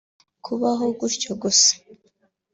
[0.45, 1.71] Kubaho gutyo gusa